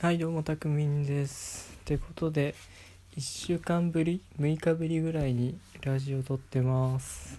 [0.00, 1.76] はいどうもたくみんです。
[1.82, 2.54] ってことで
[3.18, 7.38] 1週間ぶり6日ぶりぐらいにラジオ撮ってます。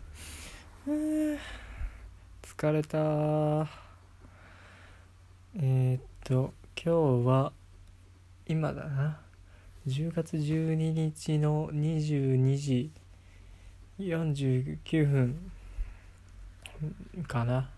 [0.86, 3.68] 疲れた。
[5.56, 7.52] えー、っと今日は
[8.48, 9.18] 今だな。
[9.88, 12.92] 10月12日の22時
[13.98, 15.52] 49分
[17.28, 17.72] かな。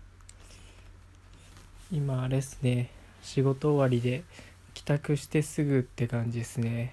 [1.90, 2.90] 今あれっすね
[3.22, 4.24] 仕事終わりで
[4.74, 6.92] 帰宅してすぐって感じですね。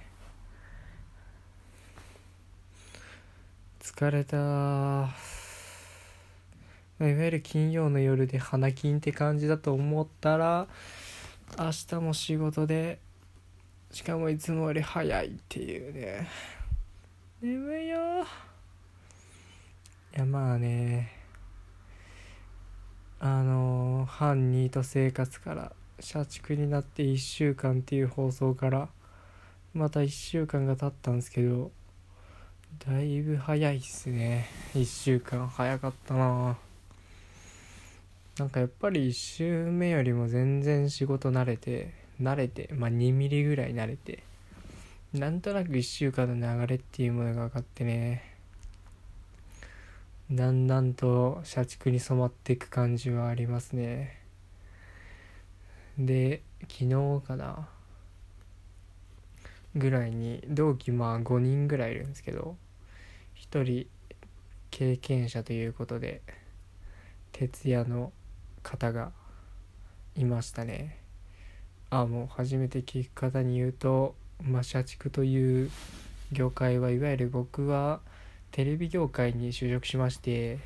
[3.82, 4.38] 疲れた。
[4.38, 4.40] い
[7.04, 10.68] わゆる金曜の夜で花金って感じだと思ったら
[11.58, 13.00] 明日も仕事で
[13.91, 16.27] しかもいつもより早いっていうね。
[17.41, 17.98] 眠いよ。
[20.16, 21.12] いやまあね。
[23.20, 28.90] あの反ニート生活から社畜になって1週間っていう放送から
[29.73, 31.71] また1週間が経ったんですけど
[32.85, 34.48] だいぶ早いっすね。
[34.74, 36.57] 1週間早かったな。
[38.40, 44.24] なんかやっぱり1週目よりも全然仕事慣れて慣れてまあ2ミリぐらい慣れて
[45.13, 48.24] なんとなく1週間の流れっていうものが分かってね
[50.32, 54.21] だんだんと社畜に染まっていく感じはありますね。
[56.05, 57.68] で昨日かな？
[59.76, 62.57] ぐらいに同期まあ5人ぐらいいるんですけど
[63.52, 63.88] 1人
[64.69, 66.22] 経験者ということで
[67.31, 68.12] 徹夜の
[68.63, 69.12] 方が
[70.16, 70.97] いましたね。
[71.90, 75.72] あもう初めて聞く方に言うと、まあ、社畜という
[76.31, 78.00] 業界はいわゆる僕は
[78.52, 80.59] テレビ業界に就職しまして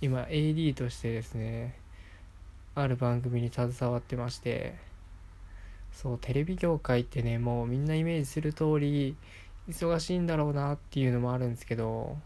[0.00, 1.76] 今 AD としてですね
[2.74, 4.74] ある番組に携わってまして
[5.92, 9.16] そうテレビ業界ってねもうみんなイメージする通り
[9.68, 12.16] 忙しいんだろうなっていうのもあるんですけど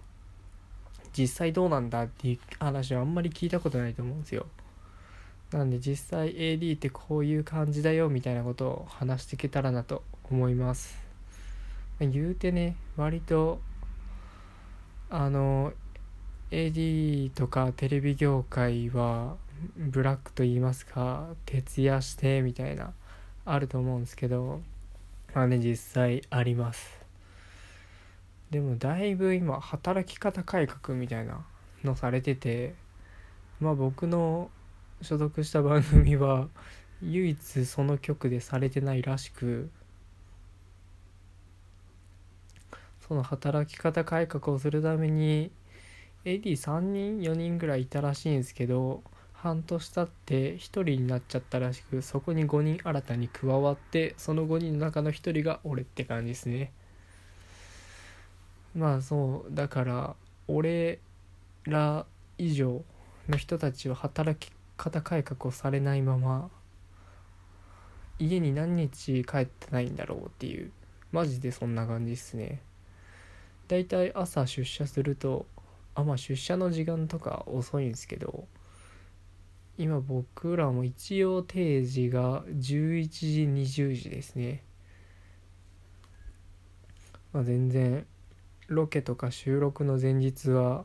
[1.17, 4.47] 実際どうなんだっていう話はあんまり聞いたことないと思うんですよ。
[5.51, 10.99] なんで実際 AD ってこういう感じだよみたいなことを話していけたらなと思います。
[12.01, 13.61] 言うてね割と
[15.09, 15.73] あの
[16.51, 19.37] AD とかテレビ業界は
[19.77, 22.93] ブラックと言いますか徹夜してみたいな
[23.45, 24.61] あると思うんですけど
[25.35, 26.99] まあね実際あります。
[28.51, 31.45] でもだいぶ今働き方改革みたいな
[31.85, 32.75] のされてて
[33.61, 34.51] まあ僕の
[35.03, 36.49] 所属した番組は
[37.03, 39.69] 唯一その局でされてないらしく
[43.07, 45.51] その働き方改革をするために
[46.25, 49.03] AD3 人4人ぐらいいたらしいんですけど
[49.43, 56.73] 半年経って1人になっちゃったらしくそこに5人新たに加わってその5人の中の1人が俺って感じですね。
[58.75, 60.17] まあそうだから
[60.49, 60.99] 俺
[61.65, 62.07] ら
[62.39, 62.83] 以上
[63.29, 66.51] の人たちは働き方改革をされないまま
[68.19, 70.71] 家に何日帰ってないんだろうっていう
[71.13, 72.61] マジでそんな感じっすね。
[73.69, 75.47] だいたい朝出社すると
[75.95, 78.47] あまあ出社の時間とか遅いんですけど
[79.79, 84.63] 今僕らも一応定時が11時20時ですね。
[87.33, 88.07] まあ全然
[88.69, 90.85] ロケとか収録の前日は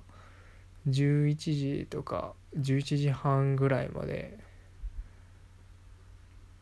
[0.89, 4.37] 11時とか11時半ぐらいまで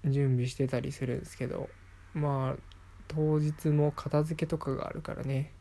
[0.05, 1.69] 準備してたりするんですけど
[2.13, 2.61] まあ
[3.07, 5.51] 当日も片付けとかがあるからね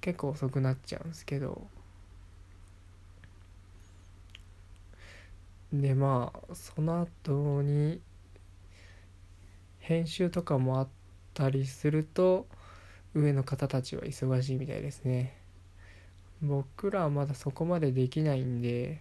[0.00, 1.66] 結構遅くなっちゃうんですけど。
[5.72, 8.00] でまあその後に
[9.80, 10.88] 編集とかもあっ
[11.34, 12.46] たりすると
[13.14, 15.36] 上の方たちは忙しいみたいですね。
[16.40, 19.00] 僕らはまだそこまでできないんで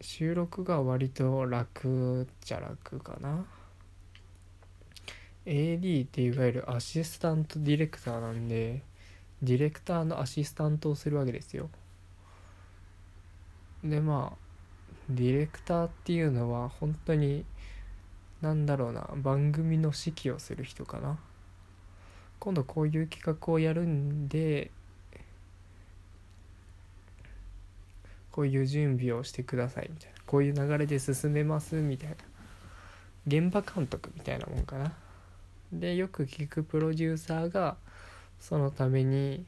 [0.00, 3.46] 収録が割と楽っちゃ楽かな。
[5.46, 8.82] AD っていわゆるアシスタントディレクターなんで
[9.42, 11.70] ディレクターのアシスタントをするわけですよ。
[13.82, 14.39] でまあ
[15.14, 17.44] ディレクターっていうのは本当に
[18.40, 21.18] なんだろうな番組の指揮をする人かな。
[22.38, 24.70] 今度こういう企画をやるんで
[28.32, 30.16] こういう準備をしてくださいみたいな。
[30.26, 32.16] こういう流れで進めますみたいな。
[33.26, 34.92] 現場監督みたいなもんかな。
[35.72, 37.76] でよく聞くプロデューサーが
[38.40, 39.44] そのために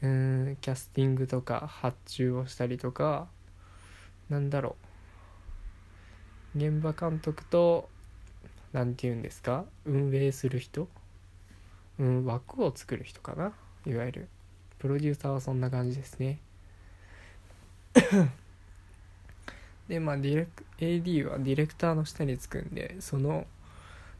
[0.00, 3.26] うんキャスティングとか発注をしたりとか
[4.28, 4.76] なんだろ
[6.54, 6.58] う。
[6.58, 7.88] 現場監督と
[8.72, 9.64] 何て言うんですか？
[9.84, 10.88] 運営する人？
[11.98, 13.52] うん枠を作る人かな？
[13.86, 14.28] いわゆる。
[14.78, 16.40] プロデューサーはそんな感じですね。
[19.88, 23.46] でまあディレク AD はディレクターの下につくんでその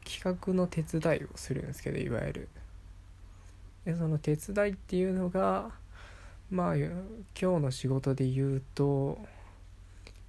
[0.03, 2.49] 企画の手伝いをするんですけどいわゆる。
[3.85, 5.71] でその手伝いっていうのが
[6.49, 6.89] まあ今
[7.35, 9.19] 日の仕事で言うと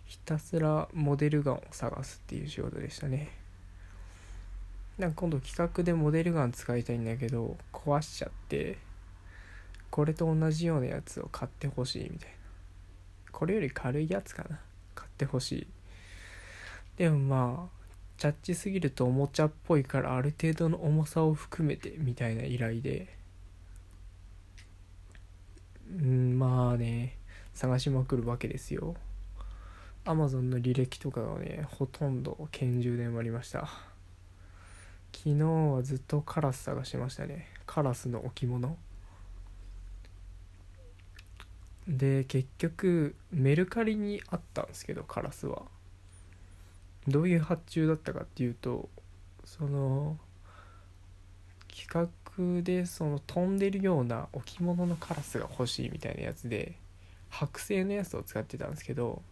[0.06, 3.28] ひたすらモデルガンを探すっていう仕事でしたね。
[4.98, 8.78] なんか今度企画でモデルガン使いたいんだけど壊しちゃって
[9.90, 12.34] これと同じようなやつを買ってほしいみたいな。
[13.32, 14.60] これより軽いやつかな。
[14.94, 15.66] 買ってほしい。
[16.96, 17.76] でもまあ
[18.16, 23.14] チャッチすぎるとおもちゃっぽいからある程度の重さを含めてみたいな依頼で。
[25.88, 27.16] うんまあね
[27.54, 28.96] 探しまくるわけですよ。
[30.08, 33.68] アマゾンの履歴とかがねほとんど拳銃で埋まりました。
[35.12, 37.48] 昨日はずっとカラス探しましたね。
[37.66, 38.76] カラスの置物。
[41.88, 45.62] で結局メルカリにあったんですけどカラスは。
[47.08, 48.88] どういう発注だったかっていうと
[49.44, 50.18] その
[51.68, 52.10] 企
[52.56, 56.76] 画でその飛んでるような置物のカラスが欲しいみたいなやつで
[57.30, 59.22] 剥製のやつを使ってたんですけど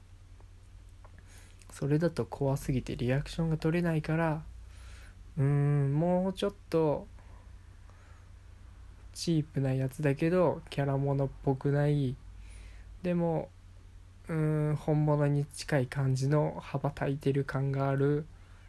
[1.74, 4.42] それだと怖すぎてリアクションが取れないから
[5.36, 7.08] うーんもうちょっと
[9.12, 12.14] チープなやつだけどキャラものっぽくない。
[13.02, 13.48] でも
[14.28, 18.24] うーん本物に近い感じの羽ばたいてる感がある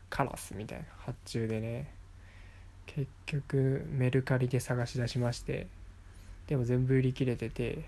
[0.10, 1.92] カラスみたいな発注でね。
[2.88, 5.68] 結局メルカリで探し出しまして。
[6.48, 7.86] でも全部売り切れてて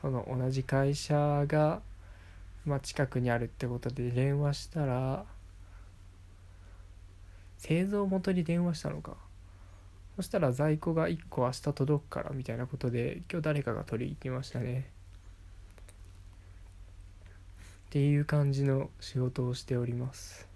[0.00, 1.80] その同じ会社が、
[2.68, 5.24] まあ、近くにあるってことで電話したら
[7.56, 9.16] 製造元に電話したのか。
[10.16, 14.90] そしたら在庫が1個明日届くからみたいなことで今日誰かが取りに行きましたね。
[17.88, 20.46] っていう感じの仕事をしております。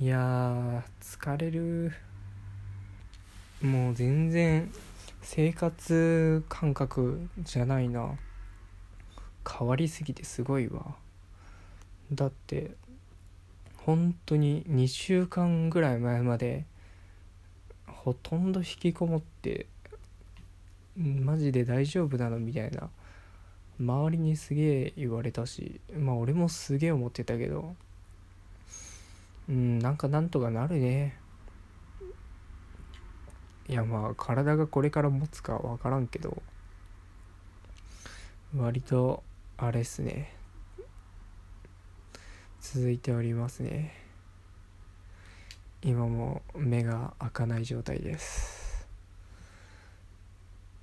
[0.00, 1.92] いや疲れる。
[3.62, 4.70] もう全然
[5.28, 8.16] 生活感覚じゃないな。
[9.44, 10.94] 変わりすぎてすごいわ。
[12.12, 12.70] だって
[13.78, 16.64] 本当に2週間ぐらい前まで
[17.88, 19.66] ほとんど引きこもって
[20.96, 22.88] マジで大丈夫なのみたいな。
[23.80, 27.74] 周りにすげえ言われたしまあ俺もすげえ思ってたけど。
[29.48, 31.18] うんなんかなんとかなるね。
[33.68, 36.40] いやまあ体がこれから持つか分からんけど
[38.56, 39.24] 割と
[39.56, 40.32] あれっすね。
[42.60, 43.94] 続いておりますね。
[45.82, 48.86] 今も目が開かない状態です。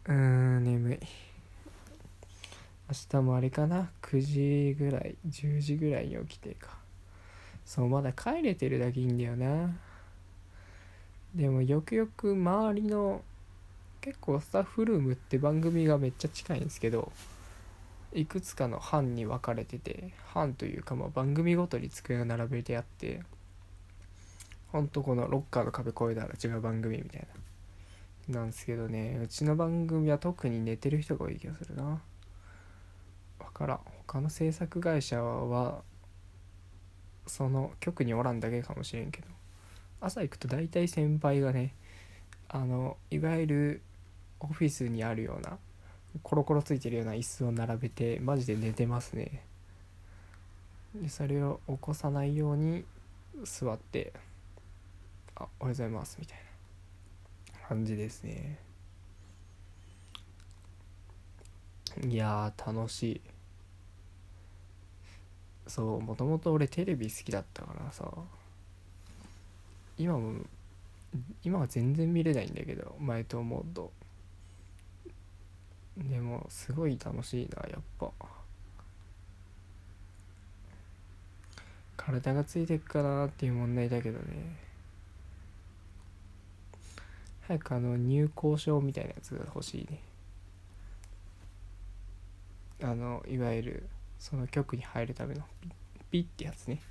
[0.05, 0.99] うーん眠い。
[2.89, 6.77] 明日もあれかな？9時ぐらい10時ぐらいに起きてか。
[7.65, 9.75] そうまだ帰れてるだけいいんだよな。
[11.35, 13.21] でもよくよく周りの
[14.01, 17.11] 結構スタッフルームって番組がめっちゃ近いんですけど
[18.13, 23.21] いくつかの班に分かれてて班というかま番組ごとに机が並べてあって
[24.71, 27.27] ほんとこのロッカーの壁越えたら違う番組みたい
[28.29, 32.01] ななんですけどねうちの番組は特に寝てる人が多い気がするな。
[33.39, 33.79] 分からん。
[34.07, 35.81] 他の制作会社は
[37.27, 39.27] その局におらんだけかもしれんけど。
[40.03, 41.73] 朝行くと大体先輩がね
[42.49, 43.81] あのいわゆる
[44.41, 45.57] オフィスにあるような
[46.21, 49.41] コロコロついてるような椅子を並べてマジで寝てますね。
[50.93, 52.83] でそれを起こさないように
[53.45, 54.13] 座って
[55.35, 56.37] 「あおはようございます」みたい
[57.53, 58.59] な感じですね。
[62.05, 63.21] いや楽しい。
[65.65, 68.11] そうもともと俺テレビ好きだったからさ。
[69.97, 70.41] 今も
[71.43, 73.91] 今は全然見れないんだけど前と思うと。
[75.97, 78.11] でもすごい楽しいなやっぱ。
[81.95, 84.57] 体がついてくかなっていう問題だけどね。
[87.47, 89.99] 早くあの入校証みたいなやつが欲しいね。
[92.81, 95.43] あのいわゆるその局に入るための
[96.09, 96.81] ピッってやつね。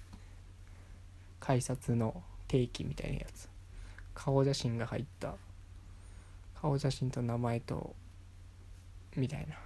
[1.40, 2.22] 改札の。
[2.52, 3.48] 定期みたいなやつ。
[4.12, 5.36] 顔写真が入った。
[6.60, 7.94] 顔写真と名前と
[9.16, 9.56] みたいな。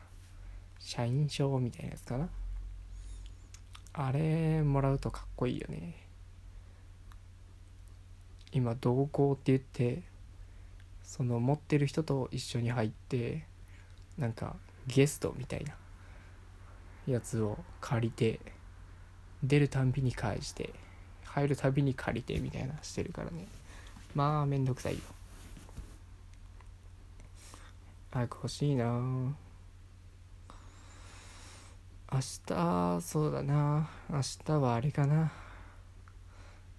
[0.78, 2.28] 社員証みたいなやつかな。
[3.92, 5.96] あれもらうとかっこいいよね。
[8.52, 10.04] 今同行って言って
[11.02, 13.46] その持ってる人と一緒に入って
[14.16, 14.54] なんか
[14.86, 15.74] ゲストみたいな。
[17.08, 18.40] やつを借りて
[19.42, 20.72] 出るたんびに返して
[21.36, 23.46] 入るたびに借りてみたいなしてるからね。
[24.14, 25.00] まあめんどくさいよ。
[28.10, 28.86] 早く欲しいな。
[32.10, 33.86] 明日そうだな。
[34.08, 35.30] 明日はあれかな。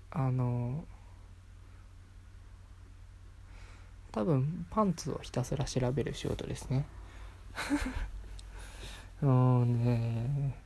[0.10, 0.86] あの
[4.12, 6.88] 多分パンツをひたすら調べる仕事ですね。
[9.22, 10.58] もうね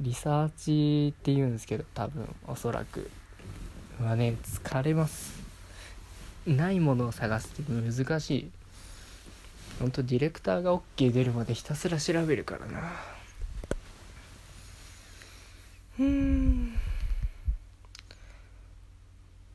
[0.00, 3.08] リサーチって言うんですけど多分おそらく。
[4.04, 5.40] はね疲れます。
[6.46, 8.50] ないものを探すって難しい。
[9.78, 12.92] ほんとディレクターが OK 出るまでひたすら調べるからな。
[15.98, 16.76] うん。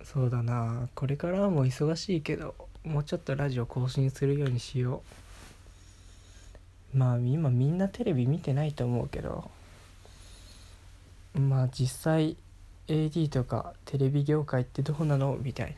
[0.03, 0.89] そうだな。
[0.95, 5.01] これからも忙しいけどもうちょっとラジオ更新するようにしよ
[6.93, 6.97] う。
[6.97, 9.49] まあ今みんなテレビ見てないと思うけど。
[11.33, 12.37] まあ実際
[12.87, 15.37] AD とかテレビ業界ってどうなの？
[15.41, 15.77] みたいな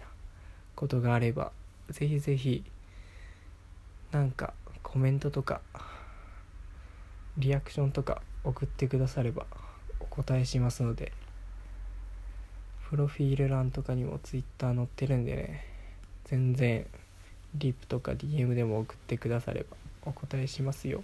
[0.76, 1.52] ことがあれば
[1.90, 2.64] ぜひぜひ
[4.12, 5.62] なんかコメントとか
[7.38, 9.46] リアクションとか送ってくだされば
[10.00, 11.12] お答えしますので
[12.90, 15.66] プロフィール欄とかにも Twitter 載ってるんでね
[16.26, 16.86] 全然
[17.56, 21.04] リップとか DM でも送ってくださればお答えしますよ。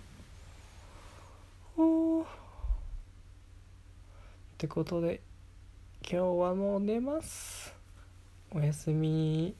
[4.53, 5.19] ってことで
[6.05, 7.73] 今日はもう寝ます。
[8.51, 9.55] おやすみ。